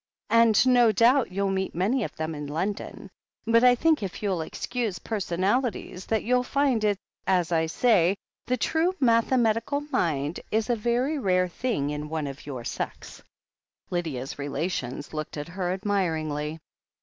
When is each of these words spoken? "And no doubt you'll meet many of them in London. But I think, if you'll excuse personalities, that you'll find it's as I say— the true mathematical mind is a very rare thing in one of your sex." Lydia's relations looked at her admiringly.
"And 0.31 0.57
no 0.65 0.91
doubt 0.91 1.31
you'll 1.31 1.51
meet 1.51 1.75
many 1.75 2.03
of 2.03 2.15
them 2.15 2.33
in 2.33 2.47
London. 2.47 3.11
But 3.45 3.63
I 3.63 3.75
think, 3.75 4.01
if 4.01 4.23
you'll 4.23 4.41
excuse 4.41 4.97
personalities, 4.97 6.07
that 6.07 6.23
you'll 6.23 6.41
find 6.41 6.83
it's 6.83 6.99
as 7.27 7.51
I 7.51 7.67
say— 7.67 8.15
the 8.47 8.57
true 8.57 8.95
mathematical 8.99 9.81
mind 9.91 10.39
is 10.49 10.71
a 10.71 10.75
very 10.75 11.19
rare 11.19 11.47
thing 11.47 11.91
in 11.91 12.09
one 12.09 12.25
of 12.25 12.47
your 12.47 12.63
sex." 12.63 13.21
Lydia's 13.91 14.39
relations 14.39 15.13
looked 15.13 15.37
at 15.37 15.49
her 15.49 15.71
admiringly. 15.71 16.57